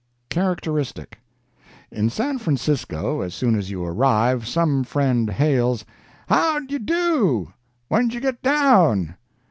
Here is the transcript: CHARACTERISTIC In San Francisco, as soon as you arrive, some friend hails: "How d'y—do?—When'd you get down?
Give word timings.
CHARACTERISTIC 0.31 1.19
In 1.91 2.09
San 2.09 2.39
Francisco, 2.39 3.19
as 3.21 3.35
soon 3.35 3.55
as 3.55 3.69
you 3.69 3.85
arrive, 3.85 4.47
some 4.47 4.83
friend 4.83 5.29
hails: 5.29 5.85
"How 6.27 6.57
d'y—do?—When'd 6.61 8.11
you 8.11 8.19
get 8.19 8.41
down? 8.41 9.13